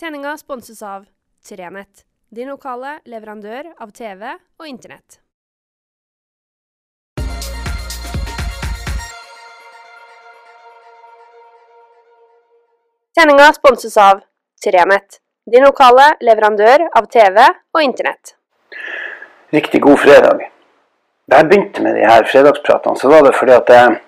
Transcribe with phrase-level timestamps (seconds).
[0.00, 1.04] Sendinga sponses av
[1.48, 5.20] Trenett, din lokale leverandør av TV og Internett.
[13.14, 14.26] Sendinga sponses av
[14.66, 18.34] Trenett, din lokale leverandør av TV og Internett.
[19.54, 20.46] Riktig god fredag.
[21.30, 23.98] Da jeg begynte med de her fredagspratene, så var det fordi at jeg,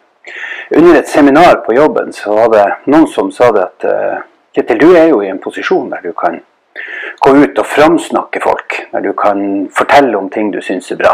[0.82, 4.24] under et seminar på jobben så var det noen som sa det at eh,
[4.56, 6.38] Kjetil, du er jo i en posisjon der du kan
[7.20, 8.76] gå ut og framsnakke folk.
[8.92, 11.12] Der du kan fortelle om ting du syns er bra.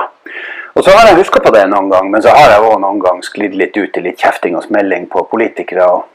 [0.78, 3.00] Og så har jeg huska på det noen gang, men så har jeg òg noen
[3.02, 6.06] gang sklidd litt ut i litt kjefting og smelling på politikere og,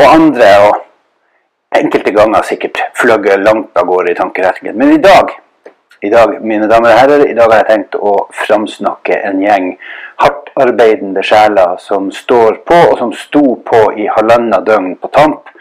[0.00, 0.50] og andre.
[0.66, 4.76] Og enkelte ganger sikkert fløyet langt av gårde i tankeretningen.
[4.78, 5.30] Men i dag,
[6.02, 9.70] i dag, mine damer og herrer, i dag har jeg tenkt å framsnakke en gjeng
[10.26, 15.53] hardtarbeidende sjeler som står på, og som sto på i halvannet døgn på tamp.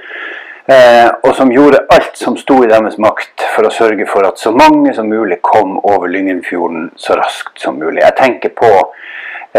[0.65, 4.39] Eh, og som gjorde alt som sto i deres makt for å sørge for at
[4.39, 7.99] så mange som mulig kom over Lyngenfjorden så raskt som mulig.
[7.99, 8.69] Jeg tenker på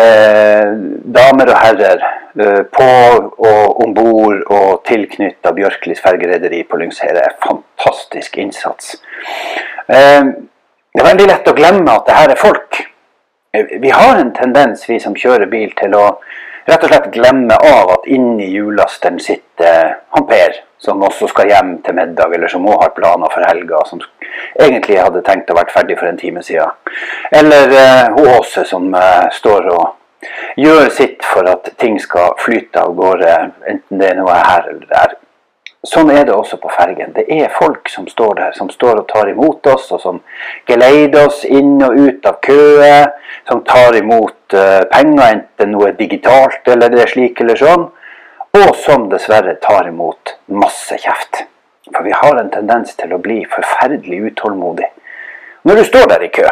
[0.01, 0.71] eh,
[1.19, 2.07] damer og herrer
[2.41, 2.89] eh, på
[3.37, 7.37] og om bord og tilknytta Bjørklis fergerederi på Lyngseidet.
[7.45, 8.97] Fantastisk innsats.
[9.85, 12.81] Eh, det er veldig lett å glemme at det her er folk.
[13.53, 16.07] Eh, Vi har en tendens, vi som kjører bil, til å
[16.69, 21.75] rett og slett glemme av at inni hjullasteren sitter han Per, som også skal hjem
[21.85, 24.03] til middag, eller som òg har planer for helga, som
[24.61, 26.73] egentlig hadde tenkt å vært ferdig for en time siden.
[27.33, 32.81] Eller eh, hun Åse, som eh, står og gjør sitt for at ting skal flyte
[32.81, 33.35] av gårde,
[33.69, 35.17] enten det er noe her eller der.
[35.85, 37.13] Sånn er det også på fergen.
[37.13, 40.21] Det er folk som står der, som står og tar imot oss, og som
[40.69, 43.11] geleider oss inn og ut av køer,
[43.49, 47.85] som tar imot eh, penger, enten noe digitalt eller det er slik eller sånn,
[48.55, 51.45] og som dessverre tar imot masse kjeft.
[51.91, 54.89] For vi har en tendens til å bli forferdelig utålmodig.
[55.69, 56.49] Når du står der i kø,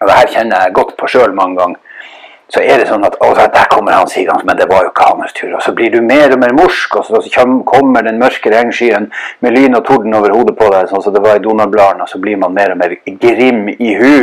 [0.00, 1.80] og det her kjenner jeg godt på sjøl mange ganger,
[2.52, 5.06] så er det sånn at å, der kommer han sigende, men det var jo ikke
[5.08, 5.54] hans tur.
[5.56, 9.08] Og så blir du mer og mer morsk, og så kommer den mørke regnskyen
[9.40, 12.12] med lyn og torden over hodet på deg, sånn som det var i Donald-bladene, og
[12.12, 14.14] så blir man mer og mer grim i hu.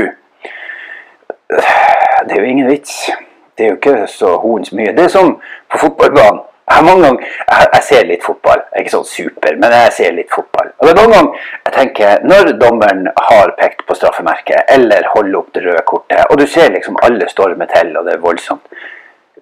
[1.52, 3.10] Det er jo ingen vits.
[3.58, 4.94] Det er jo ikke så horns mye.
[4.96, 5.36] Det er som
[5.72, 6.46] på fotballbanen.
[6.72, 8.62] Jeg, mange ganger, jeg, jeg ser litt fotball.
[8.70, 10.51] Jeg er ikke sånn super, men jeg ser litt fotball.
[10.82, 15.38] Og det er noen ganger jeg tenker, når dommeren har pekt på straffemerket, eller holder
[15.38, 18.82] opp det røde kortet, og du ser liksom alle stormer til, og det er voldsomt,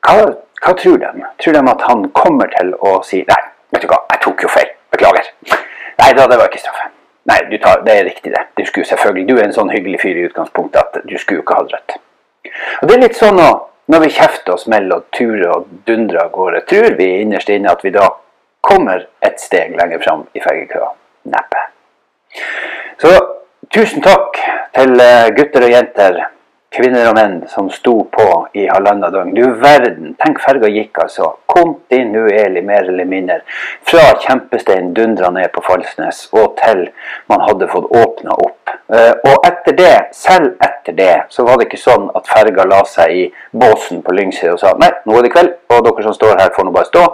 [0.03, 0.27] hva,
[0.63, 1.23] hva tror de?
[1.39, 3.39] Tror de at han kommer til å si Nei,
[3.72, 4.69] vet du hva, jeg tok jo feil.
[4.91, 5.27] Beklager.
[6.00, 6.88] Nei da, det var ikke straffe.
[7.29, 8.45] Nei, tar, det er riktig det.
[8.57, 11.45] Du skulle selvfølgelig, du er en sånn hyggelig fyr i utgangspunktet at du skulle jo
[11.45, 11.97] ikke hatt rødt.
[12.81, 13.50] Og det er litt sånn nå,
[13.91, 17.71] når vi kjefter og smeller og turer og dundrer av gårde, tror vi innerst inne
[17.71, 18.07] at vi da
[18.66, 20.89] kommer et steg lenger fram i fergekøa.
[21.24, 21.66] Neppe.
[23.02, 23.13] Så
[23.74, 24.38] tusen takk
[24.75, 26.19] til eh, gutter og jenter,
[26.69, 29.31] kvinner og menn som sto på i halvannet døgn.
[29.34, 33.40] Du verden, tenk ferga gikk altså kontinuerlig, mer eller mindre,
[33.90, 36.85] fra Kjempestein dundra ned på Falsnes og til
[37.31, 38.75] man hadde fått åpna opp.
[38.94, 42.84] Eh, Og etter det, selv etter det, så var det ikke sånn at ferga la
[42.90, 46.16] seg i båsen på Lyngsøy og sa nei, nå er det kveld, og dere som
[46.18, 47.07] står her får nå bare stå.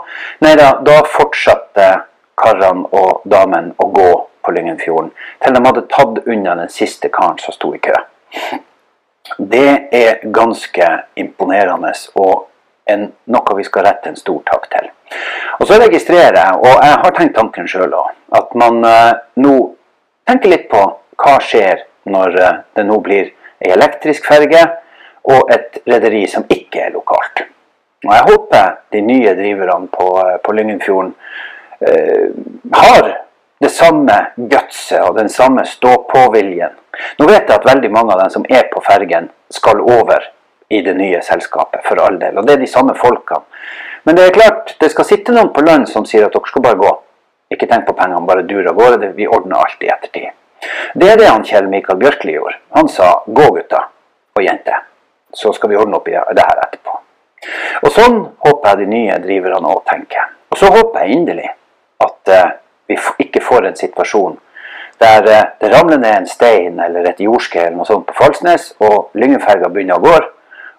[0.43, 1.89] Nei da, da fortsatte
[2.40, 4.09] karene og damen å gå
[4.46, 5.12] på Lyngenfjorden
[5.44, 7.96] til de hadde tatt unna den siste karen som sto i kø.
[9.38, 12.46] Det er ganske imponerende og
[12.85, 14.91] en, noe vi skal rette en stor takk til.
[15.59, 19.56] Og så registrerer jeg, og jeg har tenkt tanken sjøl òg, at man eh, nå
[20.29, 20.84] tenker litt på
[21.16, 23.31] hva skjer når eh, det nå blir
[23.63, 24.62] ei elektrisk ferge
[25.31, 27.46] og et rederi som ikke er lokalt.
[28.06, 31.16] Og jeg håper de nye driverne på, eh, på Lyngenfjorden
[31.79, 32.29] eh,
[32.73, 33.11] har
[33.59, 36.73] det samme gutset og den samme stå-på-viljen.
[37.19, 40.31] Nå vet jeg at veldig mange av dem som er på fergen, skal over
[40.69, 42.37] i det nye selskapet, for all del.
[42.37, 43.45] Og det er de samme folkene.
[44.05, 46.65] Men det er klart, det skal sitte noen på lønn som sier at dere skal
[46.65, 46.91] bare gå.
[47.53, 49.13] Ikke tenk på pengene, bare dur av gårde.
[49.17, 50.33] Vi ordner alt i ettertid.
[50.97, 52.57] Det er det han Kjell Mikael Bjørkli gjorde.
[52.78, 53.81] Han sa 'gå, gutta
[54.35, 54.85] og jenter'.
[55.33, 56.99] Så skal vi ordne opp i det her etterpå.
[57.83, 60.29] Og sånn håper jeg de nye driverne òg tenker.
[60.51, 61.49] Og så håper jeg inderlig
[62.31, 62.55] eh,
[62.87, 64.39] vi ikke får en situasjon
[64.99, 68.72] der eh, det ramler ned en stein eller et jordskred eller noe sånt på Falsnes,
[68.79, 70.16] og Lyngenferga begynner å gå,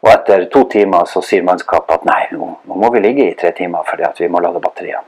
[0.07, 3.37] og etter to timer så sier mannskapet at nei, nå, nå må vi ligge i
[3.39, 5.05] tre timer fordi vi må lade batteriene.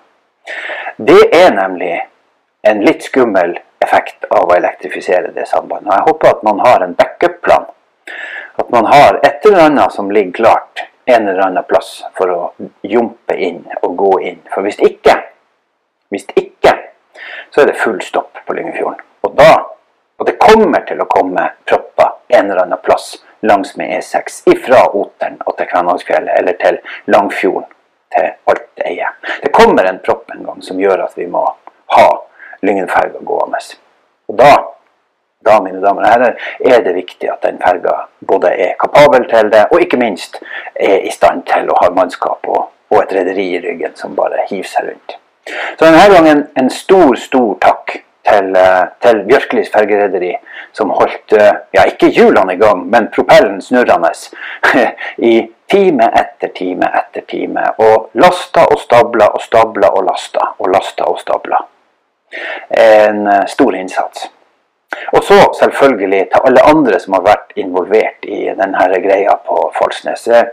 [0.97, 1.95] Det er nemlig
[2.69, 5.93] en litt skummel effekt av å elektrifisere det sambandet.
[5.93, 7.69] Jeg håper at man har en backup-plan.
[8.59, 12.41] At man har et eller annet som ligger klart en eller annen plass for å
[12.83, 14.41] jumpe inn og gå inn.
[14.51, 15.15] For hvis ikke,
[16.13, 16.75] hvis ikke,
[17.51, 19.05] så er det full stopp på Lyngefjorden.
[19.39, 19.53] da,
[20.19, 23.13] og det kommer til å komme propper en eller annen plass
[23.47, 27.69] langs med E6 ifra Oteren og til Kvænangsfjellet eller til Langfjorden
[28.15, 29.13] til Alteie.
[29.43, 31.45] Det kommer en propp en gang som gjør at vi må
[31.95, 32.09] ha
[32.67, 33.61] Lyngenferga gående.
[34.29, 34.51] Og da,
[35.47, 37.95] da, mine damer og herrer, er det viktig at den ferga
[38.27, 40.43] både er kapabel til det, og ikke minst
[40.75, 44.49] er i stand til å ha mannskap og, og et rederi i ryggen som bare
[44.51, 45.19] hiver seg rundt.
[45.79, 47.99] Så denne gangen en stor, stor takk
[48.29, 50.33] til, eh, til Bjørklis fergerederi,
[50.73, 54.13] som holdt eh, ja, ikke hjulene i gang, men propellen snurrende
[55.31, 55.35] i
[55.71, 57.65] time etter time etter time.
[57.85, 61.63] Og lasta og stabla og stabla og lasta og lasta og stabla.
[62.71, 64.29] En eh, stor innsats.
[65.13, 70.25] Og så selvfølgelig til alle andre som har vært involvert i denne greia på Falsnes.
[70.33, 70.47] Jeg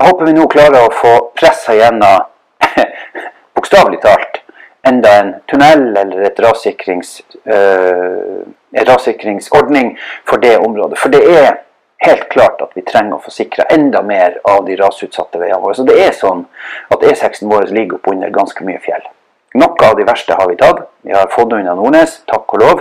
[0.00, 2.24] håper vi nå klarer å få pressa gjennom,
[3.56, 4.42] bokstavelig talt,
[4.86, 7.20] enda en tunnel eller et rasesikrings,
[7.50, 8.42] uh,
[8.76, 9.94] en rassikringsordning
[10.28, 11.00] for det området.
[11.00, 11.62] For det er
[12.04, 15.76] helt klart at vi trenger å få sikra enda mer av de rasutsatte veiene våre.
[15.78, 16.44] Så det er sånn
[16.92, 19.04] at E6-en vår ligger oppunder ganske mye fjell.
[19.56, 20.82] Noe av de verste har vi tatt.
[21.06, 22.80] Vi har fått unna Nordnes, takk og lov.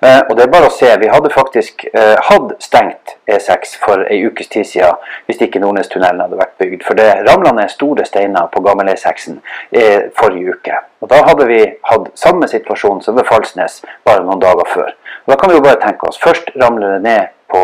[0.00, 4.02] Eh, og det er bare å se, Vi hadde faktisk eh, hatt stengt E6 for
[4.10, 4.96] ei ukes tid siden
[5.28, 6.82] hvis ikke Nordnestunnelen hadde vært bygd.
[6.86, 9.38] For det ramla ned store steiner på gammel E6-en
[9.70, 10.80] eh, forrige uke.
[11.04, 11.60] Og Da hadde vi
[11.92, 14.90] hatt samme situasjon som ved Falsnes bare noen dager før.
[15.26, 17.62] Og Da kan vi jo bare tenke oss, Først ramler det ned på,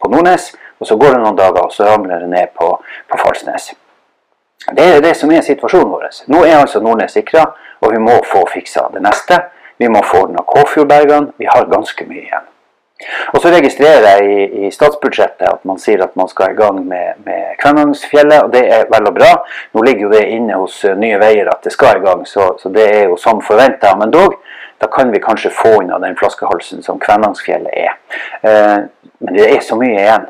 [0.00, 2.72] på Nordnes, og så går det noen dager, og så ramler det ned på,
[3.10, 3.72] på Falsnes.
[4.68, 6.08] Det er det som er situasjonen vår.
[6.28, 7.46] Nå er altså Nordnes sikra,
[7.80, 9.40] og vi må få fiksa det neste.
[9.80, 11.32] Vi må få ordna Kåfjordbergene.
[11.40, 12.48] Vi har ganske mye igjen.
[13.32, 16.82] Og så registrerer jeg i, i, statsbudsjettet at man sier at man skal i gang
[16.84, 19.30] med, med Kvænangsfjellet, og det er vel og bra.
[19.72, 22.50] Nå ligger jo det inne hos uh, Nye Veier at det skal i gang, så,
[22.60, 23.94] så det er jo som forventa.
[23.96, 24.36] Men dog,
[24.80, 27.96] da kan vi kanskje få unna den flaskehalsen som Kvænangsfjellet er.
[28.42, 28.76] Eh,
[29.20, 30.28] men det er så mye igjen.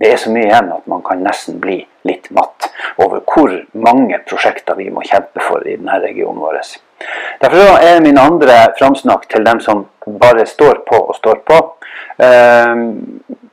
[0.00, 4.18] Det er så mye igjen at man kan nesten bli litt matt over hvor mange
[4.28, 6.60] prosjekter vi må kjempe for i denne regionen vår.
[7.42, 9.86] Derfor er min andre framsnakk til dem som
[10.20, 11.60] bare står på og står på.
[12.20, 12.92] Uh,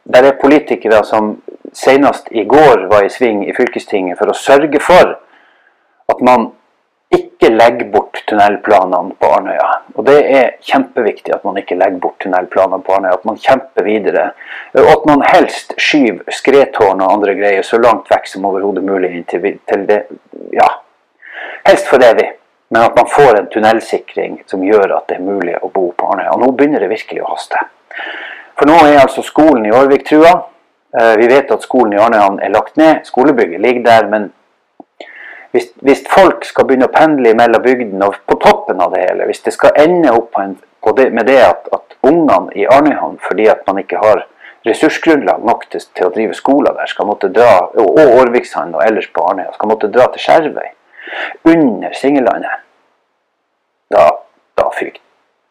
[0.09, 1.37] der er politikere som
[1.73, 5.15] senest i går var i sving i fylkestinget for å sørge for
[6.09, 6.49] at man
[7.09, 9.69] ikke legge bort tunnelplanene på Arnøya.
[9.95, 13.17] Og Det er kjempeviktig at man ikke legger bort tunnelplanene på Arnøya.
[13.17, 14.25] At man kjemper videre.
[14.77, 19.13] Og at man helst skyver skredtårn og andre greier så langt vekk som overhodet mulig
[19.15, 20.03] inntil til det
[20.53, 20.67] Ja,
[21.65, 22.27] helst for evig.
[22.69, 26.11] Men at man får en tunnelsikring som gjør at det er mulig å bo på
[26.13, 26.35] Arnøya.
[26.35, 27.65] Og nå begynner det virkelig å haste.
[28.59, 30.35] For nå er altså skolen i Årvik trua.
[30.93, 33.01] Eh, vi vet at skolen i Arnøya er lagt ned.
[33.09, 34.29] Skolebygget ligger der, men
[35.51, 39.25] hvis, hvis, folk skal begynne å pendle mellom bygdene, og på toppen av det hele,
[39.29, 40.37] hvis det skal ende opp
[40.97, 44.25] det, med det at, at ungene i Arnøyhamn, fordi at man ikke har
[44.67, 48.83] ressursgrunnlag nok til, til, å drive skoler der, skal måtte dra, og, og Årviksand og
[48.85, 50.69] ellers på Arnøya, skal måtte dra til Skjervøy
[51.49, 52.65] under Singelandet,
[53.89, 54.05] da,
[54.59, 55.01] da fyker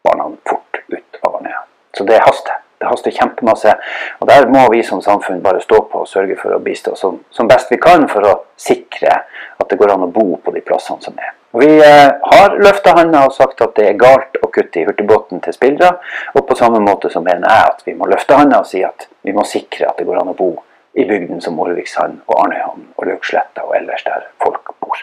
[0.05, 1.65] barna fort ut av Arnøya.
[1.97, 2.48] Så det haster.
[2.79, 3.73] Det haster kjempemasse.
[4.19, 7.19] Og der må vi som samfunn bare stå på og sørge for å bistå som,
[7.31, 9.17] som best vi kan for å sikre
[9.59, 11.33] at det går an å bo på de plassene som er.
[11.51, 14.85] Og vi eh, har løfta handa og sagt at det er galt å kutte i
[14.87, 15.95] hurtigbåten til spillere.
[16.37, 19.09] Og på samme måte så mener jeg at vi må løfte handa og si at
[19.25, 20.51] vi må sikre at det går an å bo
[20.93, 25.01] i bygden som Årviksand og Arnøyhamn og Løksletta og ellers der folk bor.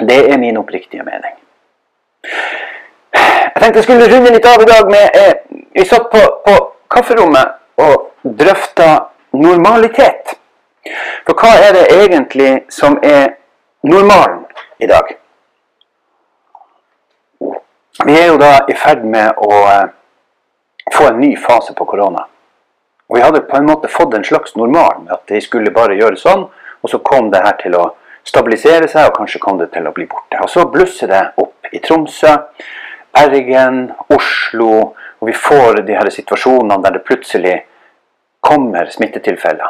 [0.00, 1.34] Det er min oppriktige mening.
[2.22, 5.34] Jeg tenkte jeg skulle runde litt av i dag med eh,
[5.72, 6.54] Vi satt på, på
[6.92, 7.48] kafferommet
[7.80, 8.90] og drøfta
[9.32, 10.36] normalitet.
[11.26, 13.36] For hva er det egentlig som er
[13.86, 14.44] normalen
[14.82, 15.14] i dag?
[18.04, 19.88] Vi er jo da i ferd med å eh,
[20.92, 22.26] få en ny fase på korona.
[23.08, 25.98] Og vi hadde på en måte fått en slags normal med at de skulle bare
[25.98, 26.46] gjøre sånn,
[26.82, 27.90] og så kom det her til å
[28.26, 30.40] stabilisere seg, og kanskje kom det til å bli borte.
[30.42, 32.36] Og så blusser det opp i Tromsø.
[33.12, 37.54] Bergen, Oslo, og vi får de her situasjonene der det plutselig
[38.42, 39.68] kommer smittetilfeller.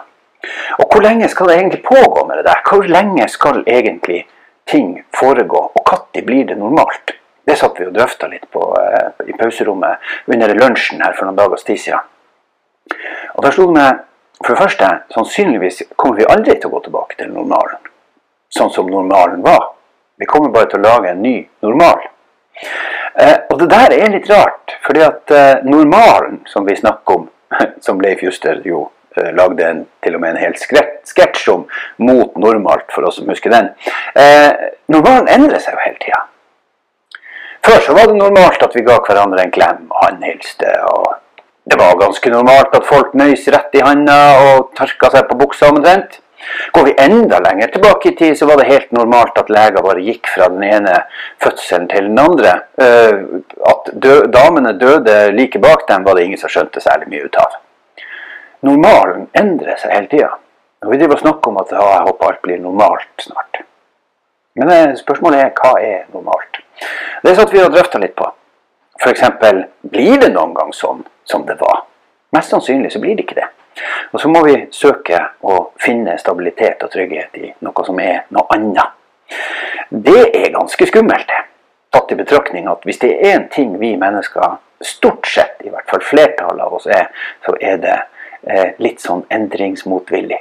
[0.80, 2.62] Og hvor lenge skal det egentlig pågå med det der?
[2.68, 4.23] Hvor lenge skal egentlig
[4.66, 5.61] ting foregå?
[5.76, 7.12] Og når blir det normalt?
[7.44, 11.37] Det satt vi og drøfta litt på eh, i pauserommet under lunsjen her for noen
[11.37, 12.09] dagers tid siden.
[13.35, 14.00] Og da slo det meg
[14.40, 17.92] for det første sannsynligvis kommer vi aldri til å gå tilbake til normalen.
[18.49, 19.75] Sånn som normalen var.
[20.16, 22.09] Vi kommer bare til å lage en ny normal.
[23.14, 27.28] Eh, og det der er litt rart, fordi at eh, normalen som vi snakker om,
[27.85, 31.66] som Leif Juster jo eh, lagde en, til og med en hel sketsj om,
[32.00, 33.73] mot normalt, for oss som husker den
[34.92, 36.21] Normalen endrer seg jo hele tida.
[37.62, 40.73] Før så var det normalt at vi ga hverandre en klem, og han hilste.
[40.90, 41.12] og
[41.71, 44.16] Det var ganske normalt at folk nøys rett i handa
[44.49, 46.18] og tørka seg på buksa omtrent.
[46.72, 50.00] Går vi enda lenger tilbake i tid, så var det helt normalt at leger bare
[50.00, 50.94] gikk fra den ene
[51.44, 52.54] fødselen til den andre.
[52.80, 53.18] Eh,
[53.68, 57.36] At dø damene døde like bak dem, var det ingen som skjønte særlig mye ut
[57.36, 57.58] av.
[58.64, 60.30] Normalen endrer seg hele tida.
[60.88, 63.62] Vi driver og snakker om at ja, jeg håper alt blir normalt snart.
[64.56, 66.62] Men eh, spørsmålet er hva er normalt?
[67.22, 68.26] Det er sånn at vi har drøfta litt på.
[69.02, 69.22] F.eks.
[69.92, 71.84] blir det noen gang sånn som det var?
[72.32, 73.48] Mest sannsynlig så blir det ikke det.
[74.12, 78.46] Og så må vi søke å finne stabilitet og trygghet i noe som er noe
[78.54, 78.98] annet.
[79.88, 81.32] Det er ganske skummelt,
[81.92, 85.88] tatt i betraktning at hvis det er en ting vi mennesker, stort sett i hvert
[85.90, 87.08] fall flertallet av oss er,
[87.46, 87.98] så er det
[88.48, 90.40] eh, litt sånn endringsmotvillig.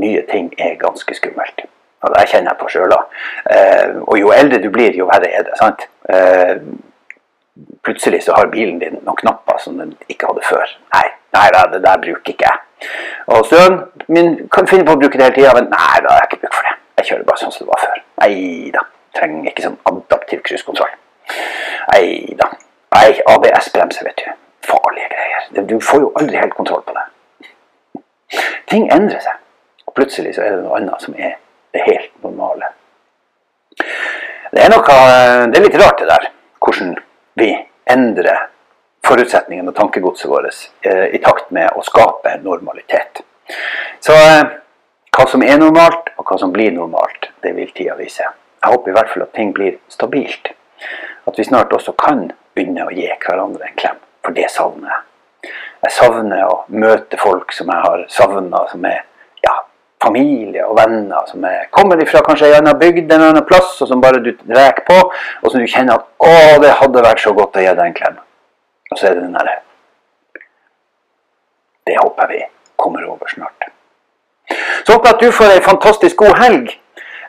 [0.00, 1.64] Nye ting er ganske skummelt.
[2.00, 3.18] Og det kjenner jeg på sjøl òg.
[3.52, 5.56] Eh, og jo eldre du blir, jo verre er det.
[5.60, 5.84] sant?
[6.08, 6.62] Eh,
[7.84, 10.76] plutselig så har bilen din noen knapper som den ikke hadde før.
[10.94, 11.06] Nei,
[11.36, 12.59] nei det der bruker ikke jeg.
[13.30, 16.16] Og sønnen min kan finne på å bruke det hele tida, men nei da, jeg
[16.16, 16.74] har ikke bruk for det.
[17.00, 18.02] Jeg kjører bare sånn som det var før.
[18.22, 18.34] Nei
[18.74, 18.86] da.
[19.16, 20.92] Trenger ikke sånn adaptiv cruisekontroll.
[21.90, 22.04] Nei
[22.38, 22.50] da.
[22.94, 24.32] Nei, ABS-bremse, vet du.
[24.66, 25.46] Farlige greier.
[25.70, 27.06] Du får jo aldri helt kontroll på det.
[28.70, 29.38] Ting endrer seg.
[29.86, 31.36] Og plutselig så er det noe annet som er
[31.74, 32.70] det helt normale.
[34.50, 35.00] Det er, noe,
[35.50, 36.28] det er litt rart det der,
[36.62, 36.96] hvordan
[37.38, 37.52] vi
[37.90, 38.48] endrer
[39.10, 43.22] forutsetningene og tankegodset vårt eh, i takt med å skape normalitet.
[44.00, 44.56] Så eh,
[45.16, 48.24] hva som er normalt, og hva som blir normalt, det vil tida vise.
[48.60, 50.52] Jeg håper i hvert fall at ting blir stabilt.
[51.28, 53.98] At vi snart også kan begynne å gi hverandre en klem.
[54.24, 55.52] For det savner jeg.
[55.80, 59.00] Jeg savner å møte folk som jeg har savna, som er
[59.44, 59.54] ja,
[60.04, 61.24] familie og venner.
[61.30, 64.34] Som er, kommer fra kanskje en annen bygd en annen plass, og som bare du
[64.36, 64.98] reker på.
[65.42, 67.96] Og som du kjenner at 'Å, det hadde vært så godt å gi deg en
[67.96, 68.20] klem'.
[68.90, 69.56] Og så er det den derre
[71.86, 72.42] Det håper vi
[72.76, 73.70] kommer over snart.
[74.84, 76.70] Så håper jeg at du får ei fantastisk god helg.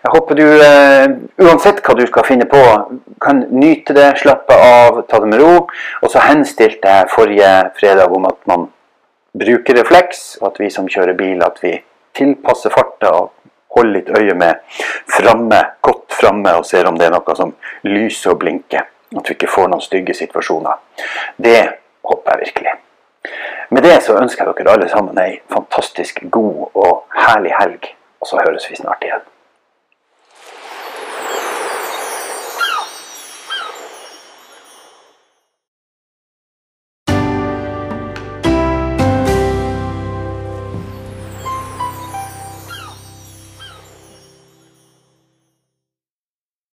[0.02, 2.62] Jeg håper du, uh, uansett hva du skal finne på,
[3.22, 5.68] kan nyte det, slappe av, ta det med ro.
[6.02, 8.66] Og så henstilte jeg forrige fredag om at man
[9.38, 11.76] bruker refleks, og at vi som kjører bil, at vi
[12.18, 13.30] tilpasser farta og
[13.78, 17.54] holder litt øye med framme, godt framme, og ser om det er noe som
[17.88, 18.90] lyser og blinker.
[19.18, 20.80] At vi ikke får noen stygge situasjoner.
[21.38, 21.60] Det
[22.08, 22.78] håper jeg virkelig.
[23.70, 27.92] Med det så ønsker jeg dere alle sammen ei fantastisk god og herlig helg,
[28.22, 29.31] og så høres vi snart igjen.